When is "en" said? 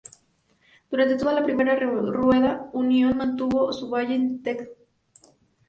4.49-4.57